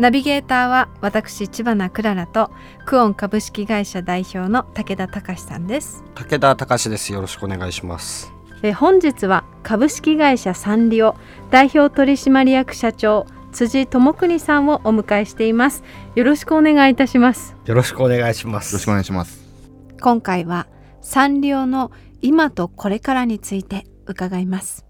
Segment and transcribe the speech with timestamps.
[0.00, 2.50] ナビゲーターは私千葉なクララと
[2.86, 6.02] クオン株式会社代表の武田隆さんです。
[6.14, 7.12] 武田隆です。
[7.12, 8.32] よろしくお願いします。
[8.62, 11.16] え本日は株式会社サンリオ
[11.50, 15.84] 代表取締役社長辻智邦さんをお迎えしています。
[16.14, 17.54] よろしくお願いいたします。
[17.66, 18.72] よろしくお願いします。
[18.72, 19.44] よろしくお願いします。
[20.00, 20.66] 今回は
[21.02, 24.86] サンリオの今とこれからについて伺います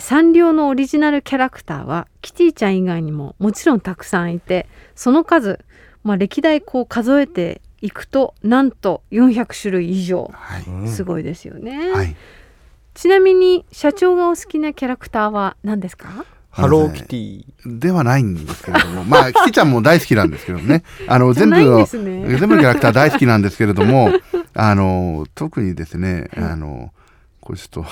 [0.00, 5.58] サンリオのオリジナルキャラクターはキティちゃん以外にももちろんたくさんいてその数、
[6.04, 10.88] まあ、歴代こう数えていくとなんと400種類以上はい。
[10.88, 12.16] すごいですよね、はい。
[12.94, 16.24] ちなみに社長がお好きなキャラクターは何ですか？
[16.52, 20.84] ハローキティではないんですけれども、 まあ、キティちゃんも大好きなんですけどね。
[21.08, 24.10] あの、全部の、ね全部のキャラクター大好きなんですけれども、
[24.52, 26.92] あの、特にですね、あの、
[27.40, 27.86] これちょっと、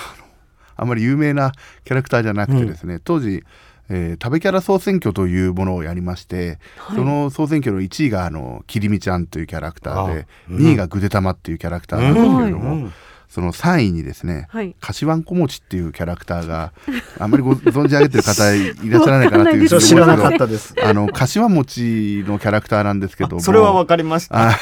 [0.81, 1.51] あまり有名な
[1.85, 3.43] キャラクターじゃなくてですね、当時、
[3.87, 6.97] えー食べキャラ総選挙というものをやりまして、はい。
[6.97, 10.57] その総選挙の1位があのきりみちゃんというキャラクターで、あうん。
[10.57, 12.93] 2位がぐでたまっていうキャラクターなんですけれども、うん。
[13.29, 14.75] その3位にですね、はい。
[14.79, 16.73] かしわんこ餅っていうキャラクターが
[17.19, 20.75] あんまりご存じ上げてる方いらっしゃらないかなっていうふうに知らなかですけったです。
[20.75, 24.51] どあのかしわ餅のキャラクターなんですけどもそれはわかりました。
[24.51, 24.57] あ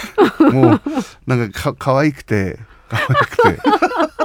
[0.52, 0.82] もう
[1.28, 2.60] なんかか可愛くて
[2.90, 3.62] 可愛くて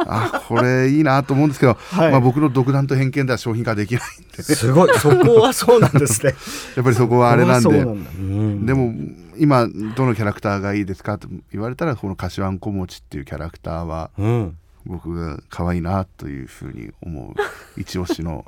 [0.06, 2.10] あこれいいなと思うんですけど、はい。
[2.10, 4.98] まあ、僕の独断と偏見では商品化できないんで、すごい。
[4.98, 6.34] そこはそうなんですね。
[6.76, 7.68] やっぱりそこはあれなんで。
[7.68, 8.10] んだ。
[8.18, 8.66] うん。
[8.66, 8.94] でも
[9.36, 9.66] 今
[9.96, 14.56] どのキャラクターがいいですかと言われたらこのかしわんこ餅っていうキャラクターはうん。
[14.86, 18.44] 僕が可愛いなというふうに思う一押しの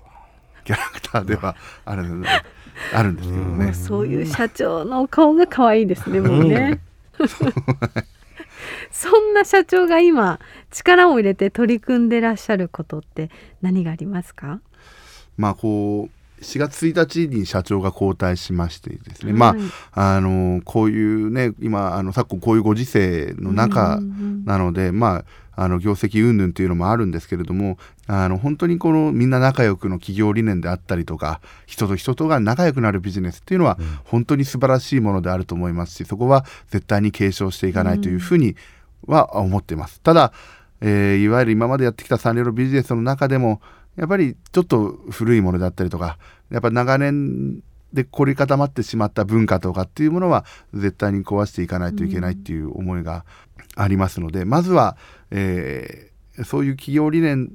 [0.64, 1.56] キャラクターでは
[1.86, 2.04] ある
[2.92, 3.72] あるんですけどね。
[3.72, 6.80] そういう社長のお顔が可愛いですねもうね
[8.90, 10.40] そんな社長が今
[10.70, 13.30] 力を入れて取り組んでらっしゃることって
[13.62, 14.60] 何がありますか？
[15.36, 19.60] まあこう4月1日に社長が交代しましてですね、まはい。
[19.92, 24.15] ああのこういうね今あの昨今こういうご時世の中うんうん
[24.46, 25.24] なので、まあ
[25.56, 38.54] あの業績云々というのもあるんですけれどもあの本当にこのみんな仲良くの企業理念であったりとか人と人とが仲良くなるビジネスっていうのは本当に素晴らしいものであると思いますしそこは絶対に継承していかないというふうに
[39.06, 40.00] は思っています。
[40.02, 40.32] ただ、
[40.80, 43.62] えーいわゆる今までやってきたサンリオのビジネスの中でも
[43.96, 46.18] やっぱりちょっと古いものだったりとか
[46.50, 47.60] やっぱ長年
[47.94, 53.24] で凝り固まってしまった文化とかっていうものは絶対に壊していかないといけないっていう思いが
[53.76, 54.96] ありますので、まずは、
[55.30, 57.52] えーそういう企業理念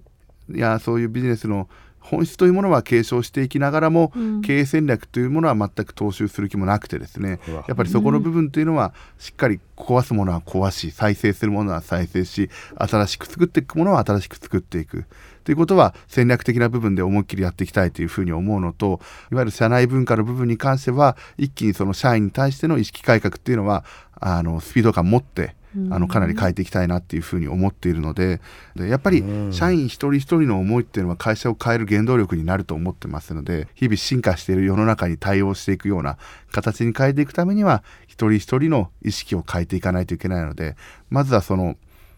[0.49, 4.41] やそういうビジネスの本質というものは継承していきながらも、うん。
[4.41, 15.05] 経営戦略というものは全く踏襲する気もなくてですねやっぱりそこの部分というのはしっかり壊すものは壊し再生するものは再生し新しく作っていくものは新しく作っていく。
[15.43, 18.99] ということは戦略的な部分で思いっきりやっていきたいというふうに思うのと
[19.31, 23.85] いわゆる社内文化の部分に関しては一気にその社員に対しての意識改革っていうのは
[24.19, 25.55] あのスピード感持って
[25.89, 28.41] あのかなり変えていきたいなっていうふうに思っているので
[28.75, 29.53] でやっぱりうん。
[29.53, 36.17] 社員一人一人の思いっていうのは会社を変える原動力になると思ってますので日々進化している世の中に対応していくような
[36.51, 40.75] 形に変えていくためには一人一人の意識を変えていかないといけないので
[41.09, 41.77] まずはその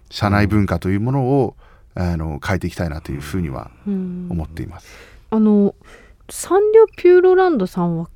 [0.10, 1.56] 社内文化というものを、
[1.96, 4.28] あの変えていきたいなというふうにはうん。
[4.30, 4.88] 思っています。
[5.32, 5.76] あの
[6.30, 8.13] サンリオピューロランドさんは結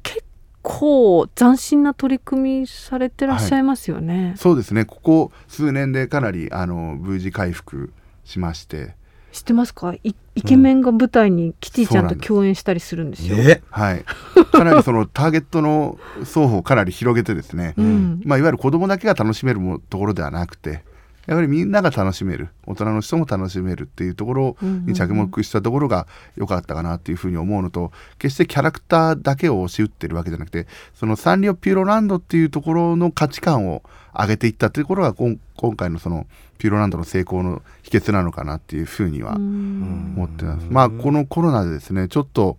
[0.69, 4.83] 構斬新な取り組みされてらっしゃいますよね、そうですね。
[4.83, 7.93] ここ数年でかなりあの V 字回復
[8.25, 8.95] しまして。
[9.31, 9.93] 知ってますか？
[9.93, 13.61] イイケメンが舞台にキティちゃんと共演したりするんですよ、え？
[13.69, 14.03] はい、
[14.51, 18.21] かなりそのターゲットの双方をかなり広げてですね、うん。
[18.25, 20.83] まあ、いわゆる子供だけが楽しめるもところではなくて
[21.27, 26.07] やはりみんなが楽しめる大人の人も楽しめるっていうところに着目したところが
[26.37, 33.83] 良かったかなっていうふうに思うのと決してキャラクターだけを押し打ってるわけじゃなくてそのサンリオピューロランドっていうところの価値観を
[34.17, 35.37] 上げていったというところが今
[35.75, 36.27] 回のその
[36.57, 40.65] ピューロランドの成功の秘訣なのかなっていうふうにはうん思ってます。
[40.69, 42.57] まあこのコロナでですねちょっと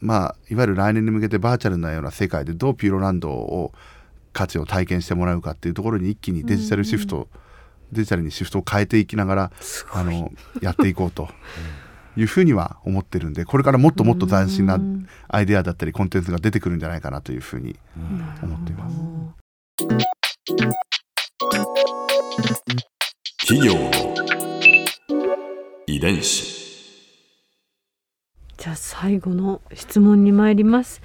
[0.00, 3.72] まあいわゆる来年に向けてバーチャルなような世界でどうピューロランドを
[4.32, 7.28] 価値を体験してもらうかっていうところに一気にデジタルシフト、
[7.92, 9.52] デジタルにシフトを変えていきながら
[9.92, 11.28] あのやっていこうと。
[12.16, 14.80] いうふうには思ってるんでこれからもっともっと斬新な
[15.28, 17.78] アイデアだったりコンテンツが出てくるんじゃないかなというふうに
[18.42, 18.96] 思っています。
[23.46, 23.90] 企業の
[25.86, 26.60] 遺伝子。
[28.58, 31.00] じゃあ最後の質問に参ります。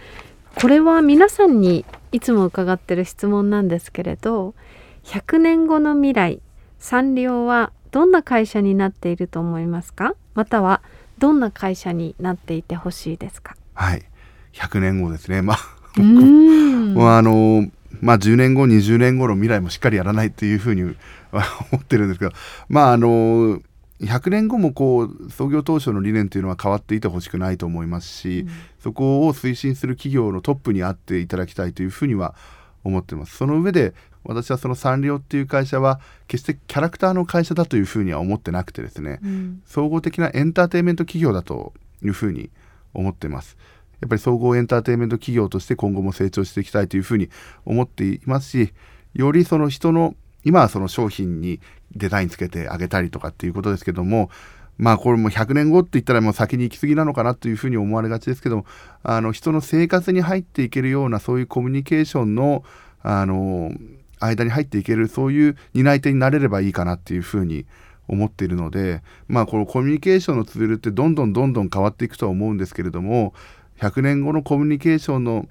[0.56, 4.56] これは皆さんにいつも伺ってる質問なんですけれど
[5.04, 6.42] 100年後の未来
[6.80, 10.16] サンリオはどんな会社になっていると思いますか？
[10.34, 10.82] または
[11.18, 13.56] どんな会社になっていてほしいですか？
[13.74, 14.04] はい。
[14.54, 15.42] 100年後ですね。
[15.42, 15.58] まあ
[15.98, 16.02] あ
[17.22, 17.68] の
[18.02, 20.94] まあ10年後20年後の未来もしっかりやらないというふうに思
[21.78, 22.32] ってるんですけど。
[22.70, 23.62] まああの
[24.02, 28.50] 100年後もこう創業当初の理念というのは変わっていてほしくないと思いますし、うん。
[28.80, 32.36] そこを推進する企業のトップにあっていただきたいというふうには
[32.84, 33.38] 思ってます。
[33.38, 33.94] その上で
[34.26, 41.74] 私はそのサンリオっていう会社は決してキャラクターの会社だというふうには思ってなくてですね、うん総合的なエンターテインメント企業だと
[42.04, 42.50] いうふうに
[42.94, 43.58] 思ってます。
[44.02, 47.30] やっぱり総合エンターテインメント企業として今後も成長していきたいというふうに
[47.66, 48.74] 思っていますし
[49.14, 51.60] よりその人の今はその商品に
[51.96, 54.30] デザインつけてあげたりとかっていうことですけども
[54.78, 58.66] まあこれも100年後って言ったらもう先に行き過ぎなのかなというふうに思われがちですけども
[59.04, 62.64] あの人の生活に入っていけるようなそういうコミュニケーションの
[63.02, 63.72] あの
[64.20, 67.66] 間に入っていけるそういう担い手になれればいいかなっていうふうに
[68.08, 73.34] 思っているのでまあこのコミュニケーションのツールってどんどんどんどん変わっていくとは思うんですけれども
[73.80, 75.48] 100年後のコミュニケーションの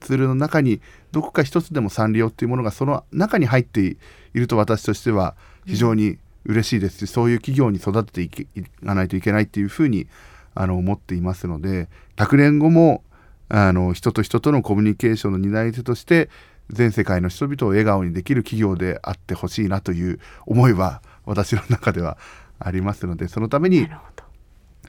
[0.00, 0.80] ツールの中に
[1.12, 3.96] どこか一つでもサンリオっていうものがその中に入ってい
[4.34, 5.34] ると私としては
[5.66, 7.06] 非常に嬉しいです。
[7.06, 10.06] し、そういう企業に育てていかないといけないっていうふうに
[10.54, 13.02] あの思っていますので100年後も
[13.48, 16.28] あの人と人とのコミュニケーションの担い手として
[16.70, 22.18] 全世界の人々を笑顔にできる企業であってほしいなという思いは私の中では
[22.58, 23.88] ありますのでそのために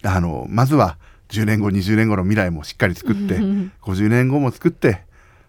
[0.03, 0.97] あのまずは
[1.29, 3.71] 10年後20年後の未来もしっかり作ってうん。
[3.81, 5.01] 50年後も作って、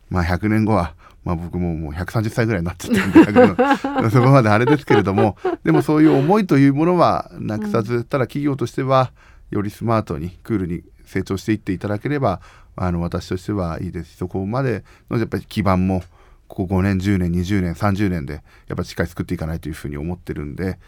[0.08, 0.94] まあ、100年後は、
[1.24, 9.12] まあ、僕ももう130歳ぐらいになっちゃってるんで100年そこまであれですけれどもでもそういう思いというものはなくさず、ただ企業としては
[9.56, 12.40] よりスマートにクールに成長していっていただければ
[12.76, 14.12] あの私としてはいいです。
[14.12, 16.02] しそこまでのやっぱり基盤も
[16.48, 18.42] ここ5年10年20年30年でやっ
[18.76, 20.78] ぱりしっかり作っていかないというふうに思ってるんで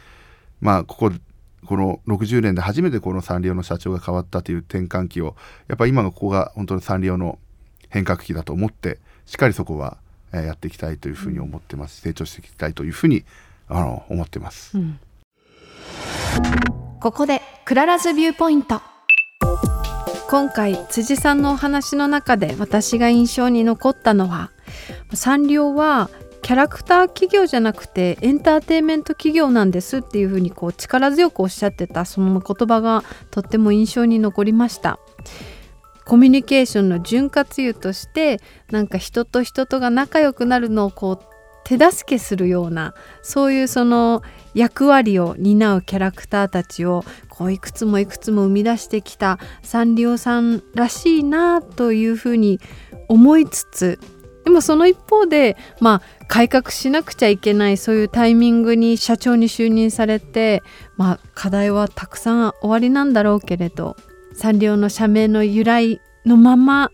[0.61, 1.13] まあここ
[1.67, 5.35] この60年で初めてこのサンリオの社長が変わったという転換期を
[5.67, 7.39] やっぱり今のここが本当にサンリオの
[7.89, 9.99] 変革期だと思ってしっかりそこは
[10.31, 13.25] やっていきたいというふうに思ってます、成長していきたいというふうに
[13.67, 14.79] あの思ってます。
[14.79, 14.99] うん。
[17.01, 18.81] ここで Clara's Viewpoint。
[20.29, 24.51] 今回辻さんのお話の中で私が印象に残ったのは
[25.15, 26.11] サンリオは
[26.43, 34.99] キャラクター企業じゃなくてエンターテインメント企業なんですっていうふうにこう力強くおっしゃってたその言葉がとっても印象に残りました。
[36.05, 38.41] コミュニケーションの潤滑油として
[38.71, 41.38] なんか人と人とが仲良くなるのをこう
[41.69, 44.23] 手助けするようなそういうその
[44.55, 52.59] 役割を担うキャラクターたちをこういくつもいくつも生み出してきたサンリオさんらしいなというふうに
[53.09, 54.01] 思いつつ
[54.45, 60.63] でもその一方でまあ改革しなくちゃいけないそういうタイミングに社長に就任されて
[60.97, 63.95] まあ課題はたくさんおありなんだろうけれど
[64.33, 66.91] サンリオの社名の由来のまま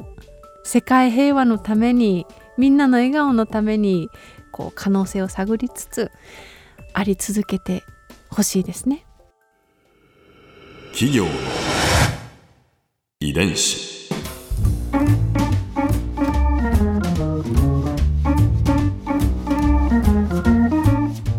[0.65, 2.27] 世界平和のために
[2.57, 4.09] みんなの笑顔のために
[4.55, 6.13] こう可能性を探りつつ
[6.93, 7.83] あり続けて
[8.31, 9.05] ほしいですね。
[10.93, 11.31] 企業の
[13.19, 14.09] 遺伝子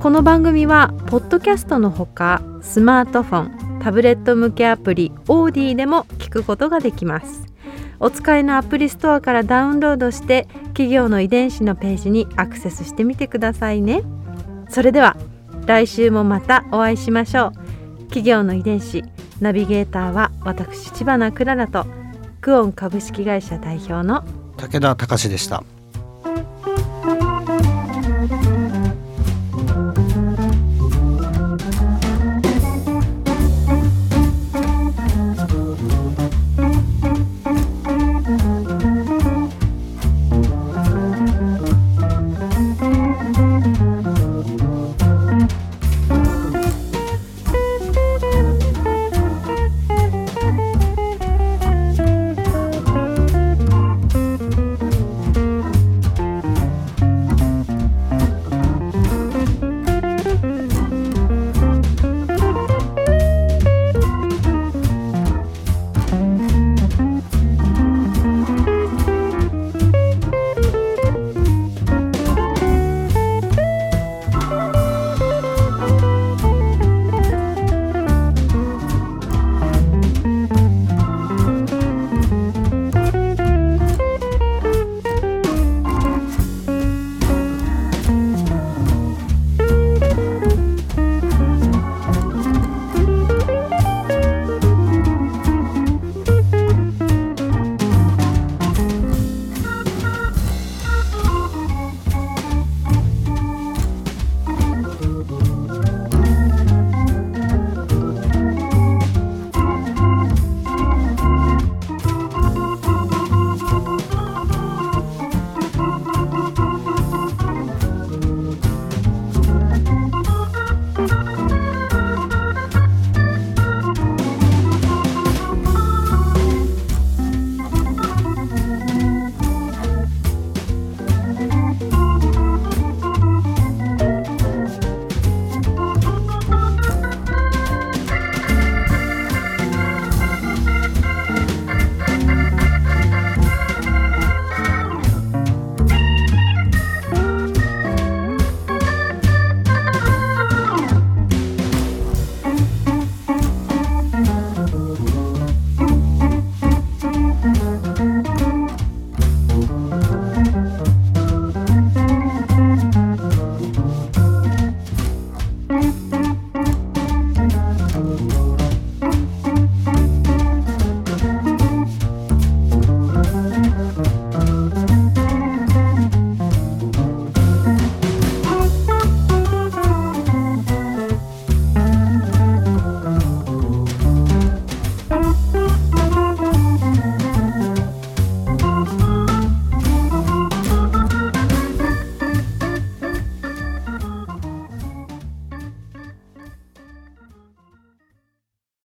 [0.02, 7.46] この番組はポッドキャストのほかスマートフォンタブレット向けアプリオーディでも聞くことができます
[8.02, 14.04] お使いのアプリストアからダウンロードして企業の遺伝子のページにアクセスしてみてくださいね。
[14.70, 15.16] それでは
[15.66, 18.00] 来週もまたお会いしましょう。
[18.08, 19.02] 企業の遺伝子
[19.40, 21.86] ナビゲーターは私千葉なクララと
[22.42, 24.26] クオン株式会社代表の
[24.58, 25.64] 武田隆でした。